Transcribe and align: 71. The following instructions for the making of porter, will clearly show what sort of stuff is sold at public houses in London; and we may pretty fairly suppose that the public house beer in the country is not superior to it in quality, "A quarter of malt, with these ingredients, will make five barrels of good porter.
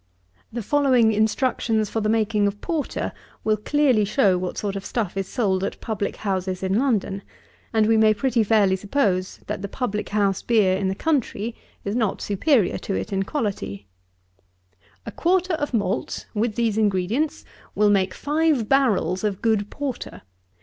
71. 0.49 0.49
The 0.59 0.67
following 0.67 1.13
instructions 1.13 1.89
for 1.91 2.01
the 2.01 2.09
making 2.09 2.47
of 2.47 2.59
porter, 2.59 3.11
will 3.43 3.55
clearly 3.55 4.03
show 4.03 4.35
what 4.35 4.57
sort 4.57 4.75
of 4.75 4.83
stuff 4.83 5.15
is 5.15 5.27
sold 5.27 5.63
at 5.63 5.79
public 5.79 6.15
houses 6.15 6.63
in 6.63 6.73
London; 6.79 7.21
and 7.71 7.85
we 7.85 7.97
may 7.97 8.11
pretty 8.11 8.43
fairly 8.43 8.75
suppose 8.75 9.41
that 9.45 9.61
the 9.61 9.67
public 9.67 10.09
house 10.09 10.41
beer 10.41 10.75
in 10.75 10.87
the 10.87 10.95
country 10.95 11.55
is 11.85 11.95
not 11.95 12.19
superior 12.19 12.79
to 12.79 12.95
it 12.95 13.13
in 13.13 13.21
quality, 13.21 13.85
"A 15.05 15.11
quarter 15.11 15.53
of 15.53 15.71
malt, 15.71 16.25
with 16.33 16.55
these 16.55 16.79
ingredients, 16.79 17.45
will 17.75 17.91
make 17.91 18.15
five 18.15 18.67
barrels 18.67 19.23
of 19.23 19.39
good 19.39 19.69
porter. 19.69 20.23